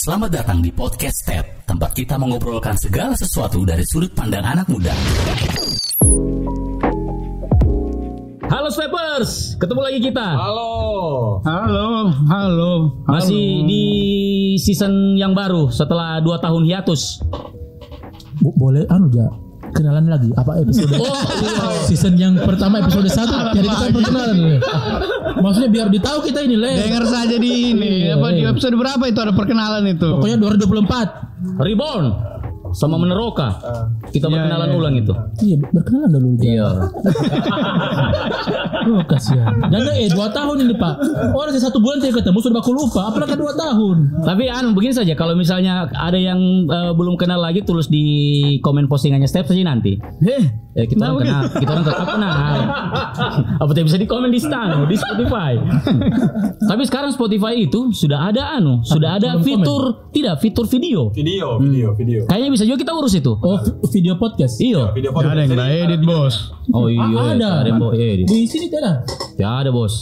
[0.00, 4.96] Selamat datang di Podcast Step, tempat kita mengobrolkan segala sesuatu dari sudut pandang anak muda.
[8.48, 10.24] Halo Steppers, ketemu lagi kita.
[10.24, 10.72] Halo.
[11.44, 12.72] Halo, halo.
[13.12, 13.84] Masih di
[14.56, 17.20] season yang baru setelah 2 tahun hiatus.
[18.40, 19.28] Bo- boleh anu ja
[19.72, 20.30] kenalan lagi.
[20.34, 20.90] Apa episode?
[20.98, 21.14] Oh,
[21.86, 24.36] season yang pertama episode 1 jadi kita perkenalan.
[25.40, 26.70] Maksudnya biar ditahu kita ini le.
[26.76, 27.90] Dengar saja di ini.
[28.06, 28.50] Iya, Apa di iya.
[28.52, 30.08] episode berapa itu ada perkenalan itu?
[30.10, 32.04] pokoknya 2024 Reborn
[32.72, 33.58] sama Meneroka.
[34.10, 34.76] Kita Iya, berkenalan iya.
[34.78, 35.12] ulang itu.
[35.42, 36.28] iya berkenalan dulu.
[36.40, 36.68] Iya.
[38.90, 40.94] oh kasihan dan eh dua tahun ini pak
[41.36, 45.12] orang satu bulan tidak ketemu sudah aku lupa apalagi dua tahun Tapi anu begini saja
[45.16, 48.04] kalau misalnya ada yang eh, belum kenal lagi tulis di
[48.64, 49.96] komen postingannya Step saja nanti.
[50.22, 50.69] Heh.
[50.80, 52.54] Ya kita orang kenal, kita orang tetap kenal.
[53.62, 55.52] Apa tidak bisa di komen di Stano, di Spotify.
[56.70, 59.44] Tapi sekarang Spotify itu sudah ada anu, sudah ada Belum komen.
[59.44, 61.12] fitur tidak fitur video.
[61.12, 62.20] Video, video, video.
[62.24, 63.32] Kayaknya bisa juga kita urus itu.
[63.34, 64.88] oh vi- video podcast Iya.
[64.90, 66.34] Video Gak ada yang nggak edit bos.
[66.70, 68.24] Oh iya, Ah, ada ada yang bawa edit.
[68.24, 69.02] di sini tidak
[69.34, 69.98] Ya ada bos.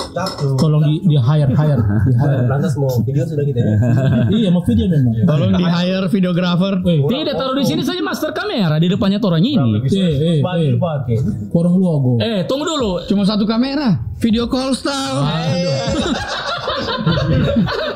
[0.54, 3.74] tolong di, di hire hire di hire Lantas mau video sudah kita ya.
[4.38, 6.74] iya mau video memang Tolong di hire videographer.
[6.84, 9.80] Tidak taruh di sini saja master kamera di depannya orang ini.
[9.80, 10.67] eh eh, eh.
[10.74, 11.16] Pakai.
[11.48, 13.00] Kurang logo Eh tunggu dulu.
[13.06, 13.96] Cuma satu kamera.
[14.18, 15.24] Video call style.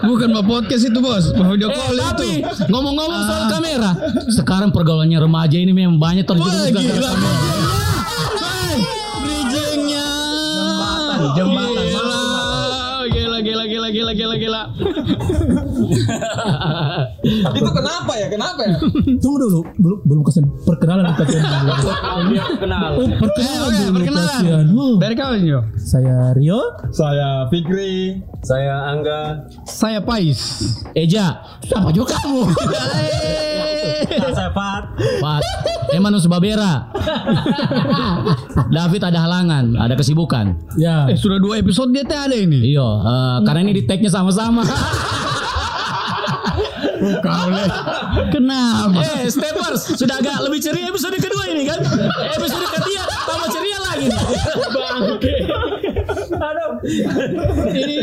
[0.02, 1.30] Bukan mau podcast itu bos.
[1.34, 2.48] Mau video Eh, call tapi itu.
[2.66, 3.90] ngomong-ngomong soal kamera,
[4.32, 7.10] sekarang pergaulannya remaja ini memang banyak terjerumus Wah, gara-gara gila.
[7.10, 7.91] kamera.
[13.92, 14.62] Gila, gila, gila.
[17.52, 18.26] Itu kenapa ya?
[18.28, 18.76] Kenapa ya?
[19.18, 21.40] Tunggu dulu, belum belum kasih perkenalan kita dulu.
[22.58, 22.90] Kenal.
[22.94, 24.26] Oh, perkenalan Eh, dulu perkenalan.
[24.32, 24.66] kasihan.
[24.72, 25.60] Oh, Dari kalian yo.
[25.92, 26.60] Saya Rio.
[26.88, 28.16] Saya Fikri.
[28.40, 29.44] Saya Angga.
[29.68, 30.40] Saya Pais.
[30.96, 32.48] Eja, Sama juga kamu.
[34.32, 34.84] Saya Fat.
[35.20, 35.44] Pat,
[35.92, 36.88] Emanus Babera.
[38.76, 40.56] David ada halangan, ada kesibukan.
[40.80, 41.12] ya.
[41.12, 42.72] Eh sudah dua episode dia teh ada ini.
[42.72, 44.64] Iya, eh, karena ini di tag-nya sama-sama.
[47.02, 47.64] Kau le.
[48.30, 49.00] Kenapa?
[49.18, 51.82] eh, Steppers, sudah agak lebih ceria episode kedua ini kan?
[52.30, 54.06] Episode ketiga tambah ceria lagi.
[54.70, 55.34] Bangke.
[57.72, 57.98] ini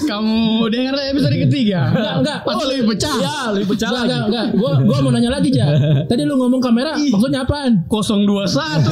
[0.00, 1.90] kamu dengar episode ketiga?
[1.90, 2.38] Enggak, enggak.
[2.42, 3.14] Pasti lebih pecah.
[3.18, 4.10] Ya, lebih pecah Enggak, lagi.
[4.10, 4.46] enggak, enggak.
[4.56, 5.66] Gua gua mau nanya lagi, Ja.
[6.04, 7.86] Tadi lu ngomong kamera, maksudnya apaan?
[7.86, 8.90] 021.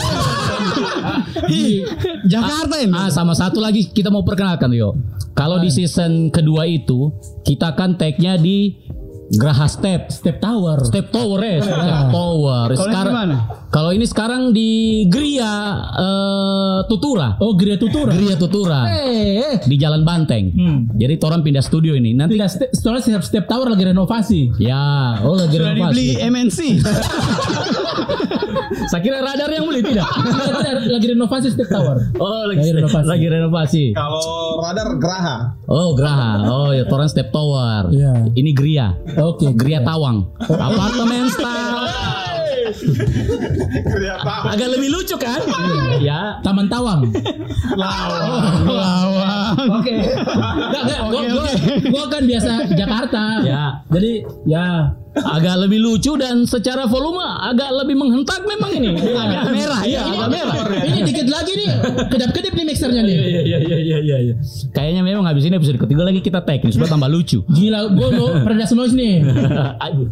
[1.43, 1.65] Hi,
[2.25, 2.95] Jakarta ini.
[2.95, 4.95] Ah, sama satu lagi kita mau perkenalkan yo.
[5.33, 7.09] Kalau di season kedua itu
[7.43, 8.77] kita kan tag-nya di
[9.33, 10.13] Graha Step.
[10.13, 10.85] Step Tower.
[10.85, 12.67] Step Tower ya, Step Tower.
[12.69, 13.15] Kalau ini Sekarang
[13.73, 14.71] kalau ini sekarang di
[15.09, 17.41] Gria eh, Tutura.
[17.41, 18.13] Oh, Gria Tutura.
[18.13, 18.85] Gria Tutura.
[18.93, 19.57] Eh, eh.
[19.65, 20.53] Di Jalan Banteng.
[20.53, 20.79] Hmm.
[20.93, 22.13] Jadi orang pindah studio ini.
[22.13, 24.53] Nanti Tidak, step, soalnya Step, Step Tower lagi renovasi.
[24.61, 26.29] ya, oh lagi Sudah dibeli renovasi.
[26.29, 26.59] MNC.
[28.93, 30.05] Saya kira radar yang beli tidak.
[30.93, 31.97] Lagi renovasi Step Tower.
[32.21, 33.07] Oh, lagi, Lagi renovasi.
[33.09, 33.85] lagi renovasi.
[33.97, 34.25] Kalau
[34.61, 35.37] radar Graha.
[35.65, 36.33] Oh, Graha.
[36.45, 37.89] Oh, ya Toran Step Tower.
[37.89, 38.29] Iya.
[38.37, 38.93] Ini Gria.
[39.23, 39.47] Oke.
[39.55, 40.27] Gria Tawang.
[40.43, 41.87] Apartemen style.
[43.93, 44.41] Kelihatan.
[44.49, 45.39] Agak lebih lucu kan?
[46.03, 46.41] ya.
[46.43, 47.07] Taman Tawang.
[47.79, 49.55] Lawang.
[49.79, 49.97] Oke.
[50.03, 51.01] Enggak, enggak.
[51.11, 51.47] Gua, gua,
[51.91, 53.25] gua kan biasa Jakarta.
[53.45, 53.65] Ya.
[53.93, 54.13] Jadi,
[54.49, 54.97] ya.
[55.13, 58.97] Agak lebih lucu dan secara volume agak lebih menghentak memang ini.
[59.23, 60.55] Agak merah ya, agak merah.
[60.81, 61.69] Ini dikit lagi nih.
[62.09, 63.17] Kedap-kedip nih mixernya nih.
[63.17, 64.17] Iya iya iya iya iya.
[64.23, 64.35] iya.
[64.73, 67.45] Kayaknya memang habis ini episode ketiga lagi kita tag nih supaya tambah lucu.
[67.45, 69.15] Gila, gua mau Paradise Noise nih.
[69.85, 70.09] Aduh.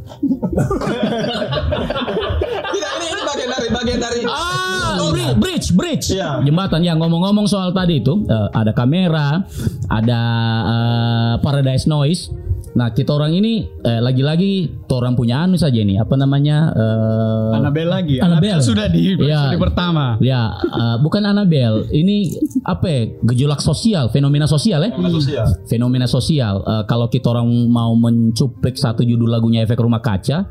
[2.70, 4.20] Tidak, ini ini bagian dari bagian dari.
[4.24, 6.44] Ah, bri- bridge, bridge, Iya.
[6.44, 6.80] jembatan.
[6.82, 9.44] Ya ngomong-ngomong soal tadi itu, eh, ada kamera,
[9.88, 10.20] ada
[10.62, 12.28] eh, paradise noise.
[12.70, 16.70] Nah kita orang ini eh, lagi-lagi orang punya anu saja nih, apa namanya?
[16.70, 18.14] eh, Anabel lagi.
[18.22, 18.54] Anabel.
[18.54, 20.14] Anabel sudah di episode pertama.
[20.22, 21.90] Ya, eh, bukan Anabel.
[21.90, 22.16] Ini
[22.62, 22.86] apa?
[22.86, 23.00] ya,
[23.34, 24.90] Gejolak sosial, fenomena sosial ya.
[24.94, 25.46] Sosial.
[25.66, 26.62] Fenomena sosial.
[26.62, 30.46] Eh, kalau kita orang mau mencuplik satu judul lagunya Efek Rumah Kaca,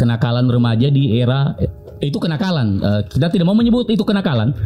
[0.00, 1.68] kenakalan remaja di era eh,
[2.00, 2.80] itu kenakalan.
[2.80, 4.56] Eh, kita tidak mau menyebut itu kenakalan,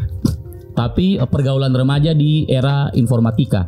[0.72, 3.66] tapi eh, pergaulan remaja di era informatika.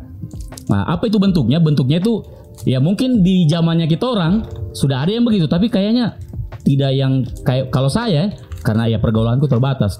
[0.71, 1.57] Nah, apa itu bentuknya?
[1.57, 2.21] Bentuknya itu
[2.63, 6.19] ya mungkin di zamannya kita orang sudah ada yang begitu, tapi kayaknya
[6.61, 9.95] tidak yang kayak kalau saya karena ya pergaulanku terbatas.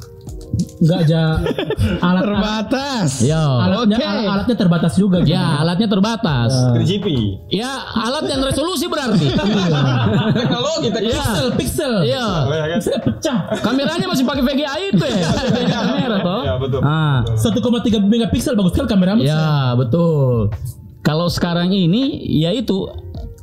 [0.82, 1.22] Enggak aja
[2.10, 3.10] alat Terbatas.
[3.22, 3.38] Ya.
[3.38, 4.06] alatnya Oke.
[4.10, 5.38] al- alatnya terbatas juga gitu.
[5.38, 6.52] Ya, alatnya terbatas.
[6.74, 7.06] 3GP.
[7.54, 9.30] Ya, alat yang resolusi berarti.
[9.30, 11.14] Teknologi, teknologi.
[11.14, 11.22] Ya.
[11.22, 11.94] Pixel, pixel.
[12.02, 12.26] Iya.
[12.50, 12.80] Ya, kan?
[12.82, 13.38] Pixel pecah.
[13.62, 15.30] Kameranya masih pakai VGA itu ya.
[15.54, 16.42] VGA kamera toh.
[16.42, 16.80] Ya, betul.
[16.82, 17.18] Ah.
[17.30, 19.22] 1,3 megapiksel bagus sekali kameramu.
[19.22, 20.50] Ya, betul.
[21.10, 22.86] Kalau sekarang ini ya itu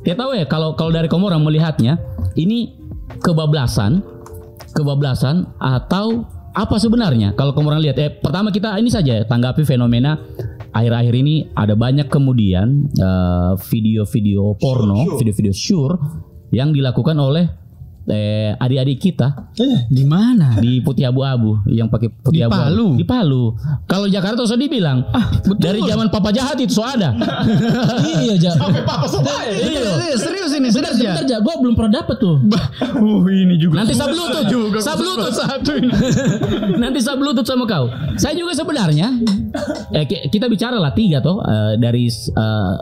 [0.07, 1.99] Kita tahu ya kalau kalau dari kamu orang melihatnya
[2.39, 2.79] ini
[3.19, 3.99] kebablasan,
[4.71, 6.23] kebablasan atau
[6.55, 7.35] apa sebenarnya?
[7.35, 10.15] Kalau kamu orang lihat, eh pertama kita ini saja ya, tanggapi fenomena
[10.71, 15.99] akhir-akhir ini ada banyak kemudian eh, video-video porno, video-video sure
[16.55, 17.66] yang dilakukan oleh
[18.07, 19.51] eh, adik-adik kita
[19.87, 20.55] Di mana?
[20.57, 22.87] di putih abu-abu yang pakai putih Di abu-abu Palu?
[22.95, 23.43] di Palu
[23.83, 25.03] kalau Jakarta sudah dibilang
[25.55, 27.11] dari zaman Papa Jahat itu so ada
[28.21, 28.51] iya ja.
[29.57, 31.17] Iya, serius ini, serius ya.
[31.17, 32.39] Bentar gue belum pernah dapet tuh.
[32.93, 33.81] Uh, ini juga.
[33.81, 34.77] nanti saya bluetooth juga.
[34.79, 35.89] saya bluetooth satu ini.
[36.83, 39.07] nanti saya bluetooth sama kau saya juga sebenarnya
[39.91, 42.73] eh, ki- kita bicara lah tiga toh eh, dari eh,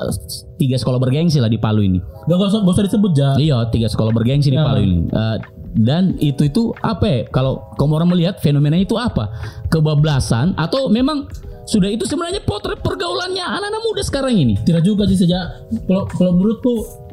[0.56, 3.30] tiga sekolah bergengsi lah di Palu ini Gak, gak, usah, gak usah disebut ja.
[3.36, 4.64] iya tiga sekolah bergengsi di Ya.
[4.64, 5.38] Palu ini Eh,
[5.76, 9.28] dan itu itu apa ya kalau kamu orang melihat fenomena itu apa
[9.68, 11.28] kebablasan atau memang
[11.68, 16.32] sudah itu sebenarnya potret pergaulannya anak-anak muda sekarang ini Tidak juga sih sejak kalau kalau
[16.36, 17.04] menurutku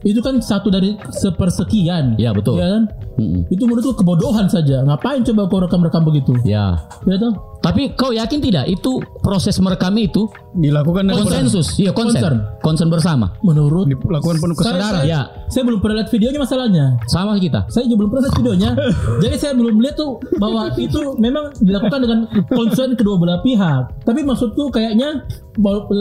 [0.00, 2.16] itu kan satu dari sepersekian.
[2.16, 2.56] Ya, betul.
[2.56, 2.84] Ya kan?
[3.20, 3.42] Mm-mm.
[3.46, 4.80] Itu menurutku kebodohan saja.
[4.80, 6.32] Ngapain coba kau rekam-rekam begitu?
[6.42, 7.36] ya Ya toh?
[7.60, 8.88] tapi kau yakin tidak itu
[9.20, 12.36] proses merekam itu Dilakukan dengan konsensus iya konsen Concern.
[12.58, 14.92] konsen bersama Menurut dilakukan penuh saya, kesadaran.
[14.96, 15.20] saya, Ya.
[15.46, 16.84] saya belum pernah lihat videonya masalahnya.
[17.04, 18.70] sama kita Saya juga belum pernah lihat videonya.
[19.22, 22.18] Jadi saya belum lihat tuh bahwa itu memang dilakukan dengan
[22.48, 23.82] concern kedua belah pihak.
[24.00, 25.20] Tapi maksudku kayaknya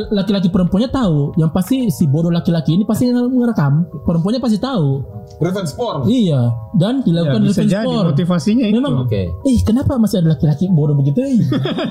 [0.10, 1.36] laki-laki perempuannya tahu.
[1.36, 3.84] Yang pasti si bodoh laki-laki ini pasti ngerekam.
[4.02, 5.04] Perempuannya pasti tahu.
[5.38, 6.06] Revenge porn.
[6.06, 6.50] Iya.
[6.74, 8.06] Dan Ya, dilakukan bisa revenge jadi porn.
[8.14, 8.76] motivasinya itu.
[8.78, 8.96] Memang.
[9.04, 9.22] Oke.
[9.44, 11.20] Ih kenapa masih ada laki-laki bodoh begitu?
[11.26, 11.42] Eh?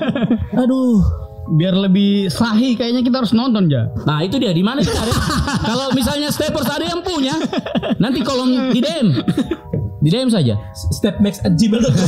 [0.63, 1.03] Aduh.
[1.49, 3.89] Biar lebih sahih kayaknya kita harus nonton ya.
[4.05, 5.09] Nah itu dia di mana sih ada?
[5.73, 7.41] Kalau misalnya steppers ada yang punya,
[7.97, 9.17] nanti kolom di DM,
[9.97, 10.53] di DM saja.
[10.93, 12.05] Stepmax at gmail.com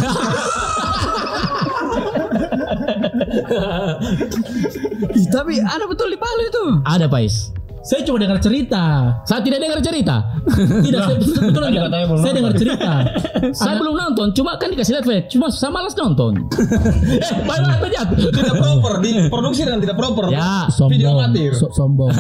[5.18, 6.64] Ih, tapi ada betul di Palu itu.
[6.86, 7.50] Ada Pais.
[7.82, 9.10] Saya cuma dengar cerita.
[9.26, 10.16] Saya tidak dengar cerita.
[10.86, 11.90] Tidak, saya betul enggak?
[12.22, 12.92] Saya dengar cerita.
[13.58, 15.26] Saya belum nonton, cuma kan dikasih lihat.
[15.34, 16.46] Cuma saya malas nonton.
[17.26, 18.30] eh, baru apa jatuh?
[18.30, 20.30] Tidak proper, diproduksi dan tidak proper.
[20.30, 21.26] Ya, Video Sombong.
[21.26, 21.52] amatir.
[21.58, 22.14] So- sombong.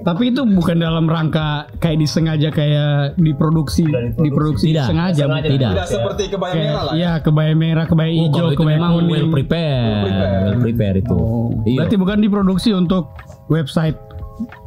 [0.00, 3.84] Tapi itu bukan dalam rangka kayak disengaja kayak diproduksi,
[4.16, 4.86] diproduksi Tidak.
[4.88, 5.24] sengaja.
[5.44, 5.72] Tidak.
[5.76, 6.92] Tidak seperti kebaya merah lah.
[6.96, 9.12] Iya, kebaya merah, kebaya Oh, hijau, itu kebaya memang kuning.
[9.12, 10.40] well prepare, prepare.
[10.40, 11.20] well prepare itu.
[11.68, 11.78] Iya.
[11.84, 13.12] Berarti bukan diproduksi untuk
[13.52, 14.13] website.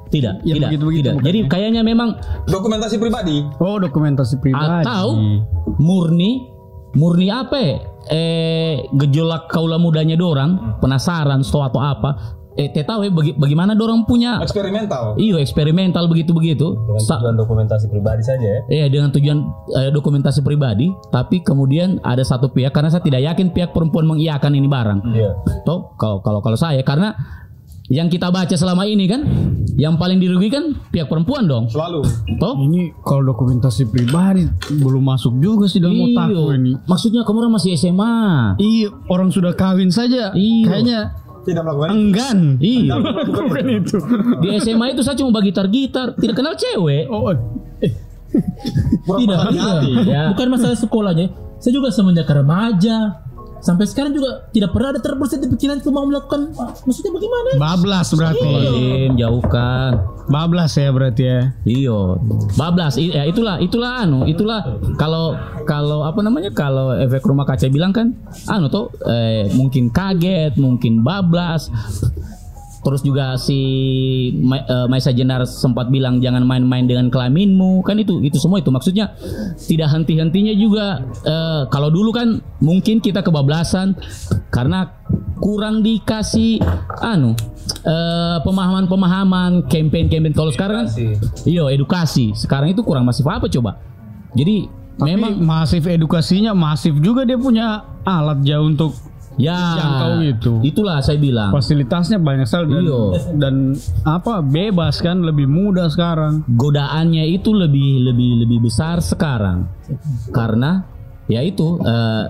[0.08, 1.14] Tidak, Ya, tidak, begitu-begitu tidak.
[1.16, 1.48] bukan Jadi ya?
[1.48, 2.10] kayaknya memang
[2.46, 3.44] Dokumentasi pribadi.
[3.58, 4.82] Oh, dokumentasi pribadi.
[4.82, 5.06] atau
[5.78, 6.48] murni
[6.94, 7.76] murni apa ya?
[8.08, 12.10] eh gejolak kaula mudanya dorang penasaran atau atau apa
[12.56, 15.14] eh teh tahu ya baga- bagaimana dorang punya Eksperimental.
[15.16, 18.60] iyo eksperimental begitu begitu Dengan tujuan dokumentasi pribadi saja ya.
[18.66, 19.38] Iya dengan tujuan
[19.78, 24.56] eh, dokumentasi pribadi, tapi kemudian ada satu pihak karena saya tidak yakin pihak perempuan mengiyakan
[24.56, 25.00] ini barang.
[25.06, 25.36] Iya.
[25.62, 27.12] Toh kalau kalau kalau saya karena
[27.88, 29.24] yang kita baca selama ini kan,
[29.80, 31.72] yang paling dirugikan pihak perempuan dong.
[31.72, 32.04] Selalu.
[32.36, 32.56] Toh?
[32.60, 34.44] Ini kalau dokumentasi pribadi
[34.76, 36.58] belum masuk juga sih dalam otakku Iyo.
[36.60, 36.72] ini.
[36.84, 38.16] Maksudnya kamu orang masih SMA.
[38.60, 40.36] Iya, orang sudah kawin saja.
[40.36, 40.68] Iya.
[40.68, 41.00] Kayaknya
[41.48, 42.40] Tidak melakukan enggan.
[42.60, 42.94] Iya.
[43.32, 43.98] Bukan itu.
[44.44, 47.08] Di SMA itu saya cuma bagi gitar-gitar, tidak kenal cewek.
[47.08, 47.32] Oh,
[49.08, 49.92] kurang Tidak, berhati-hati.
[50.04, 50.12] iya.
[50.12, 50.22] Ya.
[50.36, 51.32] Bukan masalah sekolahnya.
[51.64, 53.24] Saya juga semenjak remaja
[53.60, 56.52] sampai sekarang juga tidak pernah ada terbersit di pikiran mau melakukan
[56.84, 57.50] maksudnya bagaimana?
[57.58, 58.50] bablas berarti.
[58.50, 59.92] Lim, jauhkan.
[60.28, 61.40] Bablas ya berarti ya.
[61.64, 62.20] Iyo,
[62.54, 63.00] bablas.
[63.00, 64.60] I- Ya itulah, itulah anu, itulah
[64.96, 68.12] kalau kalau apa namanya kalau efek rumah kaca bilang kan,
[68.46, 71.72] anu tuh eh, mungkin kaget, mungkin bablas.
[72.78, 73.60] Terus juga si
[74.38, 78.70] Ma- eh, Maisa Jenar sempat bilang jangan main-main dengan kelaminmu, kan itu itu semua itu
[78.70, 79.18] maksudnya
[79.66, 81.02] tidak henti-hentinya juga.
[81.26, 83.98] eh, kalau dulu kan mungkin kita kebablasan
[84.54, 84.94] karena
[85.42, 86.62] kurang dikasih
[87.02, 87.34] anu
[87.84, 90.88] eh, pemahaman-pemahaman campaign-campaign kalau sekarang kan
[91.44, 92.32] Iya edukasi.
[92.38, 93.82] Sekarang itu kurang masif apa coba?
[94.38, 98.92] Jadi Tapi memang masif edukasinya masif juga dia punya alat jauh untuk
[99.38, 100.52] ya jangkau gitu.
[100.62, 101.50] Itulah saya bilang.
[101.50, 103.00] fasilitasnya banyak sekali dan, Iya.
[103.36, 103.56] dan
[104.04, 106.42] apa bebas kan lebih mudah sekarang.
[106.48, 109.70] Godaannya itu lebih lebih lebih besar sekarang
[110.30, 110.84] karena
[111.26, 112.24] ya itu eh,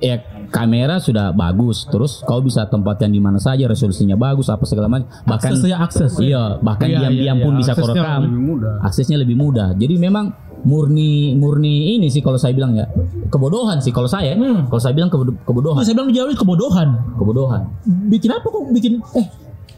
[0.00, 4.86] ya kamera sudah bagus terus kau bisa tempatkan di mana saja resolusinya bagus apa segala
[4.86, 6.12] macam bahkan Akses ya akses.
[6.18, 7.58] iya bahkan Iya, diam-diam iya, pun iya.
[7.58, 8.74] bisa kau Aksesnya rekam lebih mudah.
[8.80, 10.24] aksesnya lebih mudah jadi memang
[10.64, 12.88] murni murni ini sih kalau saya bilang ya
[13.26, 14.64] kebodohan sih kalau saya Hmm.
[14.66, 16.88] kalau saya bilang kebodo- kebodohan Saya bilang dijauhi kebodohan.
[17.14, 17.62] kebodohan
[18.08, 19.26] Bikin apa kok bikin eh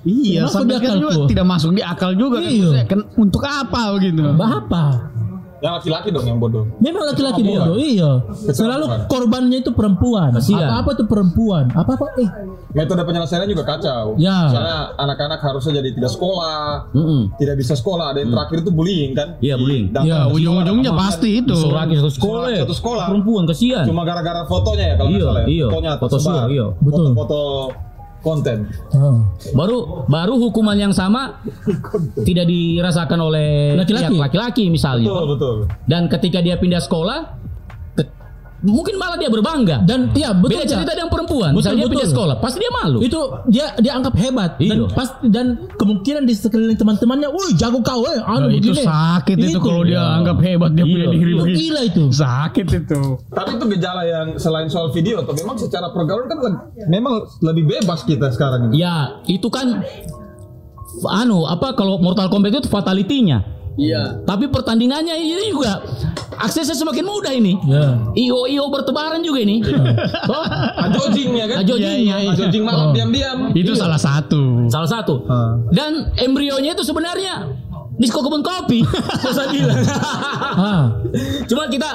[0.06, 1.02] Iya, sampai di kan akalku.
[1.02, 2.46] juga tidak masuk di akal juga kan.
[2.48, 2.86] Iya.
[2.86, 4.22] Kan untuk apa begitu?
[4.32, 4.82] bah apa?
[5.56, 6.64] Yang laki-laki dong yang bodoh.
[6.78, 8.10] Memang laki-laki bodoh, iya.
[8.52, 10.36] Selalu korbannya itu perempuan.
[10.36, 10.68] Kasihan.
[10.68, 11.64] Apa-apa itu perempuan.
[11.72, 12.28] Apa-apa eh
[12.76, 14.20] Metode penyelesaiannya juga kacau.
[14.20, 14.52] Ya.
[14.52, 17.32] Misalnya anak-anak harusnya jadi tidak sekolah, Mm-mm.
[17.40, 18.12] tidak bisa sekolah.
[18.12, 19.28] Ada yang terakhir itu bullying kan?
[19.40, 19.84] Iya, bullying.
[20.04, 21.56] Ya, datang- ujung-ujungnya pasti itu.
[21.56, 22.48] Disuruh lagi satu sekolah.
[22.52, 23.04] Satu sekolah.
[23.08, 23.84] Perempuan kasihan.
[23.88, 25.46] Cuma gara-gara fotonya ya kalau Iya, salah ya.
[25.48, 25.66] iya.
[25.72, 26.16] Fotonya Foto
[26.52, 26.66] iya.
[26.84, 27.06] Betul.
[27.16, 27.40] Foto-foto
[28.26, 28.66] konten.
[28.90, 29.22] ah.
[29.54, 31.38] Baru baru hukuman yang sama
[32.26, 34.66] tidak dirasakan oleh Laki-laki.
[34.66, 35.06] misalnya.
[35.06, 35.56] Betul, betul.
[35.86, 37.45] Dan ketika dia pindah sekolah
[38.58, 39.82] mungkin malah dia berbangga.
[39.82, 40.70] dan iya betul Beda Ja.
[40.72, 41.50] cerita dengan perempuan.
[41.50, 41.94] Betul, Misalnya dia betul.
[41.94, 42.98] pindah sekolah, pasti dia malu.
[42.98, 44.86] itu dia dia anggap hebat dan Iya.
[44.90, 49.36] pas dan kemungkinan di sekeliling teman-temannya, woi jago kau eh, anu Nah, itu begini." sakit
[49.38, 50.16] itu, kalau dia Iya.
[50.16, 51.14] anggap hebat dia punya Iya.
[51.14, 51.58] diri Itu begitu.
[51.58, 52.02] gila itu.
[52.10, 53.00] Sakit itu.
[53.28, 57.64] Tapi itu gejala yang selain soal video atau memang secara pergaulan kan le- memang lebih
[57.68, 58.80] bebas kita sekarang ini.
[58.80, 59.84] Ya, itu kan
[61.06, 63.44] anu apa kalau Mortal Kombat itu fatality-nya.
[63.76, 64.24] Iya.
[64.24, 65.84] Tapi pertandingannya ini juga
[66.38, 67.56] aksesnya semakin mudah ini.
[67.64, 67.96] Ya.
[68.14, 69.60] IO IO bertebaran juga ini.
[69.60, 70.44] Toh?
[70.86, 71.56] Ajojing ya kan?
[71.64, 71.96] Ajojing.
[72.02, 72.32] Iya, iya, iya.
[72.32, 73.38] Ajojing malam diam-diam.
[73.52, 74.68] Itu salah satu.
[74.68, 75.24] Salah satu.
[75.70, 77.50] Dan embrionya itu sebenarnya
[77.96, 78.84] disko kebun kopi.
[79.36, 79.80] Saya bilang.
[80.56, 80.92] Ah,
[81.48, 81.88] Cuma kita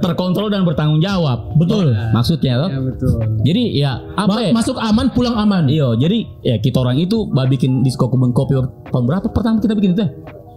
[0.00, 1.52] terkontrol dan bertanggung jawab.
[1.54, 1.92] betul.
[2.12, 2.70] Maksudnya toh.
[2.72, 3.20] betul.
[3.44, 4.50] Jadi ya apa Ma- ya?
[4.50, 5.68] masuk aman, pulang aman.
[5.68, 8.56] Iya, jadi ya kita orang itu bikin disko kebun kopi
[8.88, 10.10] tahun berapa pertama kita bikin itu ya?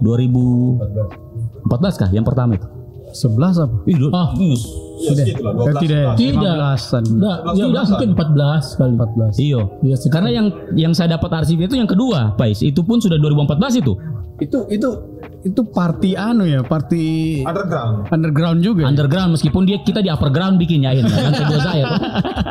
[0.04, 2.68] 2014 kah yang pertama itu?
[3.16, 3.76] 11 apa?
[3.86, 4.30] Ih, Ah.
[4.36, 4.58] iya.
[4.96, 5.82] Ya, segitu lah, Eh, 12.
[5.82, 6.56] tidak, Tidak.
[6.56, 7.04] 15-an.
[7.10, 8.92] Enggak, ya udah mungkin 14 kali.
[8.94, 9.34] 14.
[9.38, 9.62] Iya.
[9.82, 9.96] Iya.
[10.08, 12.60] Karena yang yang saya dapat arsip itu yang kedua, Pais.
[12.60, 13.92] Itu pun sudah 2014 itu.
[14.36, 14.90] Itu itu
[15.42, 18.08] itu party anu ya, party Underground.
[18.10, 18.84] underground juga.
[18.84, 18.88] ya?
[18.90, 21.86] Underground meskipun dia kita di upper ground bikinnya akhirnya kan kedua saya.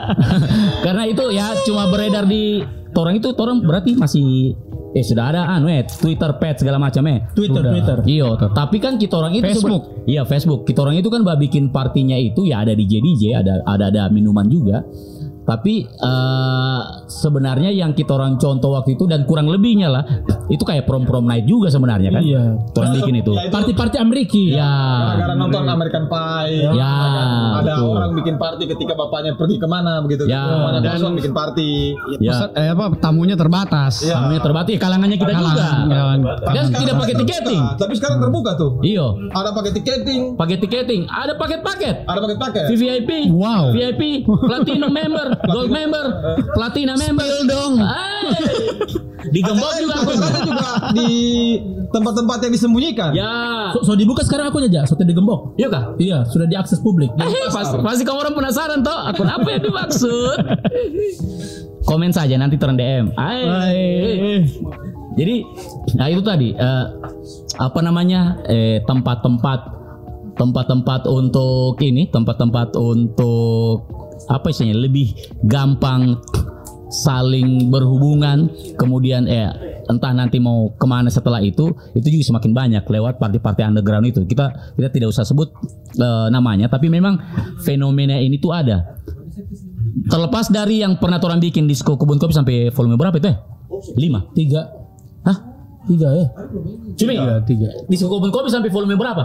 [0.84, 4.54] Karena itu ya cuma beredar di torang itu torang berarti masih
[4.94, 7.26] eh sudah ada anu eh Twitter page segala macam eh.
[7.34, 7.72] Twitter, Sudah.
[7.74, 7.98] Twitter.
[8.06, 10.06] Iya, tapi kan kita orang itu Facebook.
[10.06, 10.60] Iya, Facebook.
[10.62, 14.02] Kita orang itu kan bah bikin partinya itu ya ada DJ DJ, ada ada ada
[14.14, 14.86] minuman juga.
[15.44, 20.02] Tapi eh, sebenarnya yang kita orang contoh waktu itu dan kurang lebihnya lah
[20.48, 22.22] itu kayak prom prom night juga sebenarnya kan.
[22.24, 22.44] Iya.
[22.72, 23.32] Orang bikin itu.
[23.32, 24.44] Ya, itu Party-party Ameriki.
[24.52, 24.72] Ya.
[25.10, 26.64] Gara-gara nonton American Pie.
[26.64, 26.94] Ya,
[27.54, 27.92] Ada betul.
[27.92, 30.24] orang bikin party ketika bapaknya pergi ke mana begitu.
[30.24, 30.42] Ya.
[30.44, 31.70] Mamanya Dan- kosong bikin party.
[32.18, 32.32] Ya.
[32.32, 34.00] Pusat, eh, apa tamunya terbatas.
[34.00, 34.16] Iya.
[34.18, 35.52] Namanya terbatas kalangannya kita juga.
[35.54, 36.18] Kalangan- kalangan.
[36.50, 37.60] Dan tidak pakai tiketing.
[37.60, 38.70] Nah, tapi sekarang terbuka tuh.
[38.80, 39.06] Iya.
[39.30, 41.96] Ada pakai tiketing, Pakai tiketing, ada paket-paket.
[42.04, 42.64] ada paket-paket.
[42.66, 43.70] VVIP, Wow.
[43.70, 46.04] VIP, Platinum member, Gold member,
[46.54, 47.26] Platina member.
[47.48, 47.82] dong.
[49.32, 50.12] Digembok juga aku.
[50.44, 51.10] Juga di
[51.88, 53.10] tempat-tempat yang disembunyikan.
[53.16, 53.34] Ya.
[53.72, 55.56] So, so dibuka sekarang akunnya aja, so digembok.
[55.56, 55.84] Iya kah?
[55.96, 57.10] Iya, sudah diakses publik.
[57.16, 60.38] Eh, pas, pasti kamu orang penasaran toh akun apa yang dimaksud?
[61.88, 63.12] Komen saja nanti turun DM.
[63.16, 64.44] Ay.
[65.14, 65.46] Jadi,
[65.94, 66.86] nah itu tadi eh,
[67.60, 69.74] apa namanya eh, tempat-tempat
[70.34, 73.86] tempat-tempat untuk ini tempat-tempat untuk
[74.30, 75.14] apa istilahnya lebih
[75.44, 76.18] gampang
[76.94, 78.46] saling berhubungan
[78.78, 79.50] kemudian eh
[79.90, 84.24] entah nanti mau ke mana setelah itu itu juga semakin banyak lewat party-party underground itu.
[84.24, 85.52] Kita kita tidak usah sebut
[85.98, 87.18] eh, namanya tapi memang
[87.60, 88.96] fenomena ini tuh ada.
[90.04, 93.36] Terlepas dari yang pernah orang bikin disco kebun kopi sampai volume berapa itu ya
[93.98, 94.24] lima?
[94.32, 94.64] Tiga,
[95.26, 95.38] hah?
[95.84, 96.26] Tiga ya.
[96.96, 97.68] Cumi Tiga, tiga.
[97.88, 99.24] disco kebun kopi sampai volume berapa?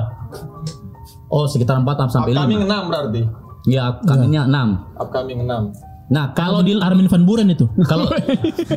[1.29, 2.49] Oh sekitar empat sampai lima.
[2.49, 3.21] 6 berarti.
[3.65, 6.09] Ya kaminya enam Upcoming 6.
[6.09, 7.69] nah kalau di Armin van Buren itu.
[7.91, 8.09] kalau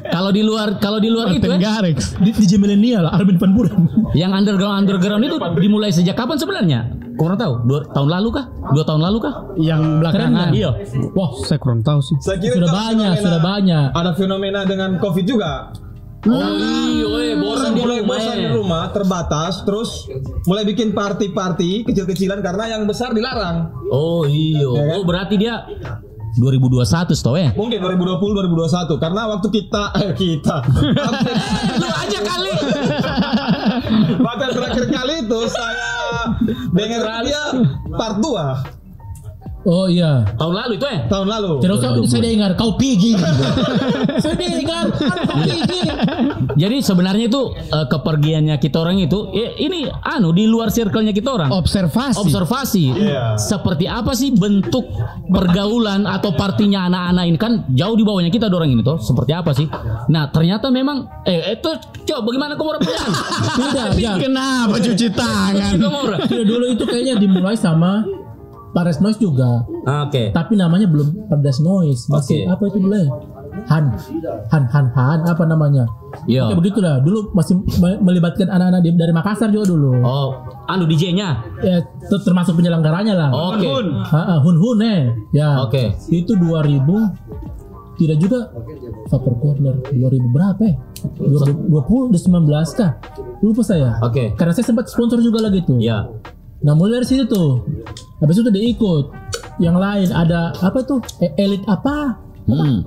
[0.07, 2.12] kalau di luar kalau di luar itu ya, Garrix.
[2.19, 3.89] Di, DJ milenial Armin van Buren.
[4.12, 6.81] yang underground underground itu dimulai sejak kapan sebenarnya
[7.15, 10.49] kurang tahu dua tahun lalu kah dua tahun lalu kah Yang belakangan.
[10.51, 10.71] iya
[11.12, 12.17] Wah, Saya kurang tahu sih.
[12.19, 13.87] Saya kira sudah banyak, fenomena- sudah banyak.
[13.93, 15.51] Ada fenomena dengan Covid juga.
[16.29, 16.55] Oh
[16.87, 20.07] iya weh, bosan di rumah bosan di rumah, terbatas, terus
[20.47, 23.71] mulai bikin party-party kecil-kecilan karena yang besar dilarang.
[23.91, 24.62] oh iya.
[24.62, 24.95] Ya kan?
[24.99, 25.67] oh berarti dia
[26.33, 28.17] 2021 tau ya Mungkin 2020
[28.57, 30.57] 2021 karena waktu kita eh kita.
[31.83, 32.52] Lu aja kali.
[34.17, 35.93] Bahkan terakhir kali itu saya
[36.73, 37.43] dengar dia
[37.93, 38.82] part 2
[39.62, 40.26] Oh iya.
[40.35, 41.50] tahun lalu itu ya tahun lalu.
[41.61, 43.14] Tidak usah saya dengar kau pergi.
[44.19, 45.81] saya dengar kau pergi.
[46.54, 51.31] jadi sebenarnya itu eh, kepergiannya kita orang itu eh, ini anu di luar circle-nya kita
[51.33, 52.19] orang Observasi.
[52.19, 53.37] observasi Iya.
[53.37, 54.85] seperti apa sih bentuk
[55.26, 59.50] pergaulan atau partinya anak-anak ini kan jauh di bawahnya kita orang ini tuh seperti apa
[59.52, 59.66] sih
[60.07, 61.71] nah ternyata memang eh itu
[62.04, 63.00] coba bagaimana kamu orang punya
[63.52, 64.12] Tidak, ya.
[64.19, 65.73] Kenapa cuci tangan?
[66.23, 68.02] Tidak dulu itu kayaknya dimulai sama
[68.73, 69.69] Pares Noise juga.
[69.85, 72.09] oke Tapi namanya belum Paradise Noise.
[72.09, 72.52] Masih Oke.
[72.52, 73.09] apa itu dulu ya?
[73.69, 73.85] Han
[74.49, 75.85] Han Han Han apa namanya?
[76.25, 76.49] Iya.
[76.49, 76.95] Kayak begitulah.
[77.05, 80.00] Dulu masih me- melibatkan anak-anak dari Makassar juga dulu.
[80.00, 81.45] Oh, anu DJ-nya.
[81.61, 83.29] Ya, itu termasuk penyelenggaranya lah.
[83.31, 83.69] Oke.
[84.09, 85.12] Ah, ah, Hun Hun eh.
[85.37, 85.61] Ya.
[85.62, 85.93] Oke.
[86.09, 87.12] Itu 2000
[88.00, 88.50] tidak juga
[89.07, 90.75] faktor corner 2000 berapa ya?
[91.21, 92.97] 2020 19 kah?
[93.45, 94.00] Lupa saya.
[94.00, 94.33] Oke.
[94.35, 95.76] Karena saya sempat sponsor juga lagi tuh.
[95.79, 96.09] Ya.
[96.64, 97.62] Nah mulai dari situ tuh.
[98.23, 99.05] Habis itu dia ikut.
[99.59, 101.02] Yang lain ada apa tuh?
[101.19, 102.17] E- elit apa?
[102.47, 102.87] Hmm.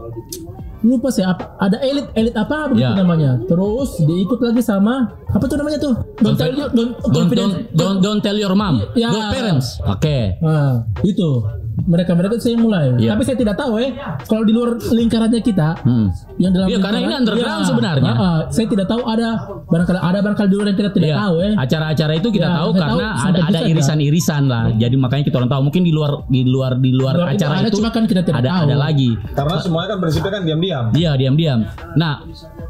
[0.86, 1.58] Lupa apa?
[1.60, 2.96] Ada elit elit apa begitu Ya.
[2.96, 3.42] namanya.
[3.50, 5.94] Terus diikut lagi sama apa tuh namanya tuh?
[6.24, 8.80] Don't tell you, don't, Don't, don't, don't, don't tell your mom.
[8.96, 9.12] Ya.
[9.12, 9.82] Your parents.
[9.84, 10.40] Oke.
[10.40, 11.42] Nah, itu
[11.84, 12.96] mereka mereka saya mulai.
[12.96, 13.14] Iya.
[13.14, 13.92] Tapi saya tidak tahu eh
[14.24, 16.08] kalau di luar lingkarannya kita Hmm.
[16.40, 17.68] yang dalam Iya, karena ini underground Iya.
[17.68, 18.12] sebenarnya.
[18.12, 18.40] Ah, ah.
[18.48, 19.30] saya tidak tahu ada
[19.68, 21.18] barangkali ada barangkali di luar yang kita tidak Iya.
[21.20, 21.54] tahu eh.
[21.56, 24.64] Acara-acara itu kita Ya, tahu karena tahu ada ada irisan-irisan lah.
[24.72, 25.62] Jadi makanya kita orang tahu.
[25.68, 28.22] Mungkin di luar di luar di luar Luar itu acara ada, itu cuma kan kita
[28.24, 28.64] tidak ada tahu.
[28.66, 29.10] ada lagi.
[29.36, 30.84] Karena semuanya kan prinsipnya kan diam-diam.
[30.96, 31.60] Iya diam-diam.
[31.94, 32.14] Nah,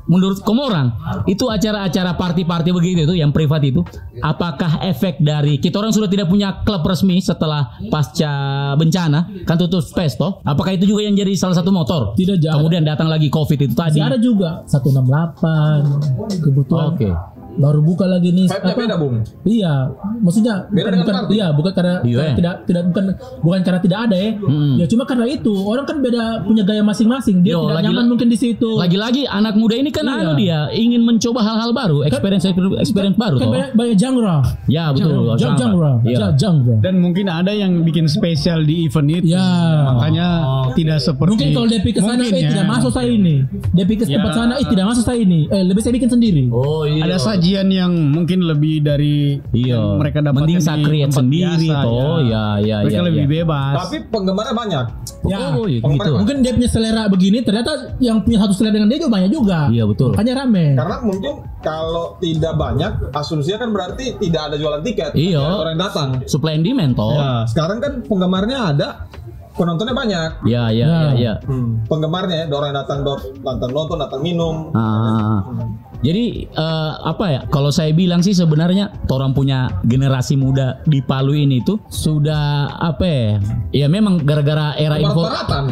[0.05, 0.87] menurut kamu orang
[1.25, 3.85] itu acara-acara party-party begitu itu yang privat itu,
[4.19, 8.33] apakah efek dari kita orang sudah tidak punya klub resmi setelah pasca
[8.75, 8.94] bencana
[9.45, 10.39] kan tutup space toh?
[10.47, 12.15] Apakah itu juga yang jadi salah satu motor?
[12.15, 12.63] Tidak, jangan.
[12.63, 13.99] Kemudian datang lagi covid itu tadi.
[13.99, 16.95] Masih ada juga 168 kebutuhan.
[16.95, 17.09] Oke.
[17.55, 19.15] Baru buka lagi nih Vibe-nya beda, Bung.
[19.43, 19.73] Iya,
[20.19, 23.03] maksudnya Beda bukan, bukan iya, bukan karena, Iya, karena tidak tidak bukan
[23.39, 24.29] bukan karena tidak ada ya.
[24.35, 24.71] Mm-mm.
[24.75, 27.41] Ya cuma karena itu orang kan beda punya gaya masing-masing.
[27.41, 28.69] Dia Yo, tidak lagi- nyaman mungkin di situ.
[28.75, 30.15] Lagi-lagi anak muda ini kan Iya.
[30.17, 33.51] anu dia ingin mencoba hal-hal baru, experience experience baru kan toh.
[33.51, 34.37] banyak, banyak genre.
[34.67, 35.09] Ya betul.
[35.09, 35.57] Genre, genre.
[35.57, 36.17] genre, Iya.
[36.17, 36.75] Ja- genre.
[36.79, 39.31] Dan mungkin ada yang bikin spesial di event itu.
[39.31, 39.47] Ya.
[39.87, 40.27] Makanya
[40.73, 42.49] tidak seperti Mungkin kalau DP ke sana Mungkin eh ya.
[42.51, 43.35] tidak masuk saya ini.
[43.71, 44.17] DP ke Ya.
[44.17, 45.39] tempat sana eh tidak masuk saya ini.
[45.47, 46.43] Eh lebih saya bikin sendiri.
[46.47, 47.05] Oh iya.
[47.05, 49.77] Ada sajian yang mungkin lebih dari Iya.
[49.77, 52.17] yang mereka dapatkan Mending saya create sendiri biasa, toh.
[52.25, 53.05] Ya ya Mereka ya.
[53.05, 53.29] lebih ya.
[53.37, 53.73] bebas.
[53.85, 54.85] Tapi penggemarnya banyak.
[55.29, 55.37] Ya.
[55.53, 56.17] Oh iya Penggemar gitu.
[56.17, 57.71] Mungkin dia punya selera begini, ternyata
[58.01, 59.59] yang punya satu selera dengan dia juga banyak juga.
[59.69, 60.09] Iya, betul.
[60.17, 60.65] Makanya rame.
[60.73, 65.11] Karena mungkin kalau tidak banyak, asumsinya kan berarti tidak ada jualan tiket.
[65.13, 65.45] Iya.
[65.45, 66.09] Orang yang datang.
[66.25, 67.13] Supply and demand toh.
[67.13, 68.87] Ya, sekarang kan penggemarnya ada,
[69.53, 70.29] penontonnya banyak.
[70.49, 71.33] Ya ya ya ya.
[71.85, 74.55] Penggemarnya ya, ada orang yang datang dot, datang nonton, datang minum.
[74.73, 75.45] Ah,
[76.05, 77.41] jadi eh, apa ya?
[77.49, 83.05] Kalau saya bilang sih sebenarnya orang punya generasi muda di Palu ini tuh sudah apa
[83.05, 83.41] ya?
[83.73, 85.25] Ya memang gara-gara era info,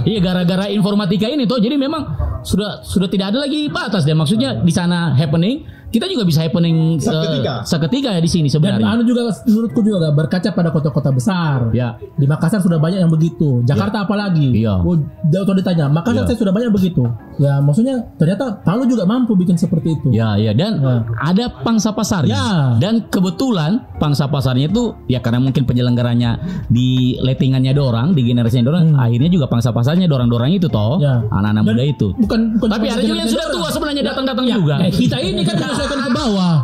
[0.09, 1.61] iya gara-gara informatika ini tuh.
[1.61, 2.01] Jadi memang
[2.41, 4.17] sudah sudah tidak ada lagi batas deh.
[4.17, 7.53] Maksudnya di sana happening, kita juga bisa happening se- Seketika.
[7.63, 8.87] seketika ya di sini Dan sebenarnya.
[8.89, 11.69] anu juga menurutku juga berkaca pada kota-kota besar.
[11.69, 11.93] Ya.
[12.17, 13.61] Di Makassar sudah banyak yang begitu.
[13.61, 14.49] Jakarta apalagi.
[14.57, 14.81] Iya.
[14.81, 16.27] Oh, waktu ditanya, Makassar Iya.
[16.27, 17.05] saya sudah banyak begitu.
[17.35, 20.09] Ya, maksudnya ternyata Palu juga mampu bikin seperti itu.
[20.09, 21.05] Ya, ya dan Ya.
[21.21, 22.33] ada pangsa pasarnya.
[22.33, 22.49] Ya.
[22.79, 28.85] Dan kebetulan pangsa pasarnya itu ya karena mungkin penyelenggaranya di lettingannya dorang, di generasinya dorang,
[28.95, 31.03] akhirnya juga pangsa pasarnya dorang-dorang itu toh, Hmm.
[31.03, 31.15] Ya.
[31.29, 32.07] anak-anak Dan muda itu.
[32.15, 34.73] Bukan, bukan Tapi ada juga yang sudah tua sebenarnya datang-datang Ya, juga.
[34.79, 36.55] kayak kita ini kan menyesuaikan ke bawah.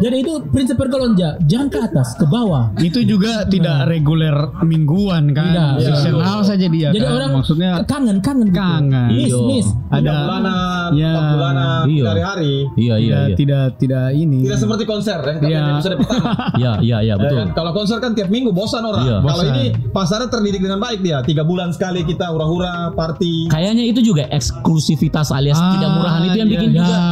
[0.00, 1.12] Jadi itu prinsip pergolongan
[1.44, 2.72] jangan ke atas, ke bawah.
[2.80, 4.32] itu juga tidak reguler
[4.64, 5.52] mingguan kan.
[5.52, 5.70] Tidak.
[5.84, 7.12] Seasonal saja dia Jadi kan.
[7.12, 8.56] orang maksudnya kangen, kangen gitu.
[8.56, 9.08] Kangen.
[9.12, 9.44] Miss, Iya.
[9.44, 9.68] miss.
[9.90, 11.12] ada bulanan, Ya.
[11.12, 12.04] bulanan, Iya.
[12.08, 12.54] hari-hari.
[12.78, 13.36] Iya, iya, tidak, iya.
[13.36, 14.38] tidak tidak ini.
[14.46, 15.60] Tidak seperti konser katanya Iya.
[15.60, 16.30] di episode pertama.
[16.60, 17.36] Iya, iya, iya, Ya betul.
[17.36, 17.48] kan?
[17.52, 19.04] Kalau konser kan tiap minggu bosan orang.
[19.04, 19.16] Iya.
[19.20, 21.20] Kalau ini pasarnya terdidik dengan baik dia.
[21.20, 23.52] Tiga bulan sekali kita hura-hura, party.
[23.52, 26.78] Kayaknya itu juga eksklusivitas alias Ah, tidak murahan itu yang iya, bikin iya.
[26.78, 27.08] juga Ya.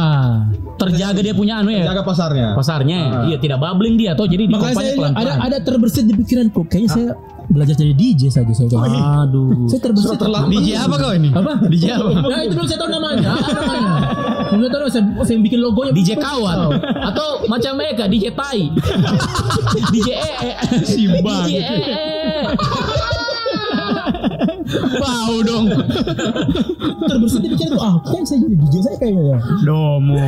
[0.79, 1.87] terjaga dia punya anu ya.
[1.87, 2.47] Jaga pasarnya.
[2.51, 2.99] Pasarnya,
[3.31, 5.23] iya tidak bubbling dia toh jadi Makanya saya pelan-pelan.
[5.23, 6.67] ada ada terbersit di pikiranku.
[6.67, 7.09] Kayaknya saya
[7.49, 8.67] belajar jadi DJ saja saya.
[9.23, 9.65] Aduh.
[9.65, 10.19] Saya terbersit.
[10.51, 11.29] DJ apa kau ini?
[11.31, 11.53] Apa?
[11.65, 12.09] DJ apa?
[12.27, 13.29] Nah itu belum saya tahu namanya.
[13.33, 13.91] Apa namanya?
[14.51, 14.89] Belum saya tahu.
[14.91, 15.91] Saya, saya bikin logonya.
[15.95, 18.59] DJ kawan atau macam mereka DJ Tai
[19.93, 20.51] DJ ee
[20.83, 21.47] Simbang.
[21.47, 23.08] DJ ee
[24.99, 25.65] bau dong
[27.09, 27.79] terbersit di pikiranku.
[27.79, 29.37] Ah, kayak saya jadi DJ saya kayaknya ya.
[29.65, 30.19] Domo.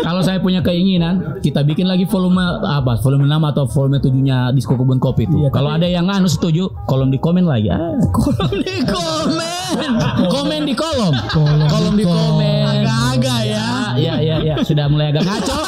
[0.00, 4.38] kalau saya punya keinginan kita bikin lagi volume apa volume 6 atau volume 7 nya
[4.50, 7.92] Disco Kebun Kopi itu Iya, kalau ada yang anu setuju kolom di komen lagi ah,
[8.16, 9.90] kolom di komen
[10.30, 11.12] komen di kolom
[11.68, 13.66] kolom di komen Agak-agak ya.
[13.98, 14.35] ya ya ya
[14.66, 15.58] sudah mulai agak ngaco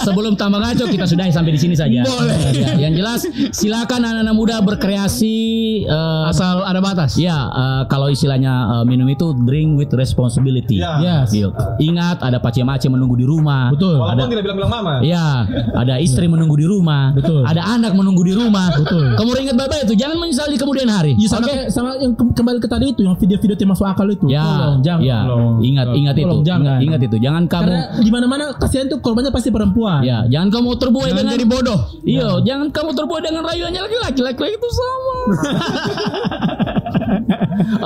[0.00, 2.38] sebelum tambah ngaco kita sudahi sampai di sini saja Boleh.
[2.54, 5.36] Ya, yang jelas silakan anak-anak muda berkreasi
[5.84, 7.16] eh, Asal ada batas.
[7.16, 10.78] Ya, eh, kalau istilahnya eh, minum itu drink with responsibility.
[10.78, 11.00] Ya.
[11.00, 11.34] Yes.
[11.34, 11.50] Iya.
[11.76, 13.74] Ingat ada pace-mace menunggu di rumah.
[13.74, 13.98] Betul.
[13.98, 14.94] Walaupun tidak bilang-bilang mama.
[15.02, 15.26] Iya,
[15.74, 17.10] ada istri menunggu di rumah.
[17.12, 17.42] Betul.
[17.42, 18.70] Ada anak menunggu di rumah.
[18.72, 19.14] Betul.
[19.14, 21.12] Kamu ingat baik-baik itu, jangan menyesal di kemudian hari.
[21.16, 24.06] Ya, sama, kayak- sama yang ke- kembali ke tadi itu yang video-video yang masuk akal
[24.06, 24.26] itu.
[24.28, 25.02] Ya, Tolong, jangan.
[25.02, 25.18] ya.
[25.60, 26.26] Ingat, ingat itu.
[26.26, 26.78] Tolong, jangan.
[26.78, 27.16] Ingat itu.
[27.18, 30.04] Jangan kamu Karena di mana-mana karena kasihan tuh korbannya pasti perempuan.
[30.04, 31.80] Ya, jangan kamu terbuai dengan jadi bodoh.
[32.04, 32.44] Iya, nah.
[32.44, 34.20] jangan kamu terbuai dengan rayuannya laki-laki.
[34.20, 35.16] Laki-laki itu sama.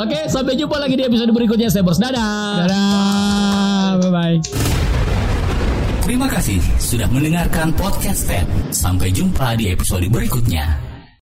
[0.02, 1.70] Oke, okay, sampai jumpa lagi di episode berikutnya.
[1.70, 2.02] Saya Bos.
[2.02, 2.66] Dadah.
[2.66, 4.02] Dadah.
[4.02, 4.38] Bye bye.
[6.02, 8.48] Terima kasih sudah mendengarkan podcast Ted.
[8.74, 10.87] Sampai jumpa di episode berikutnya.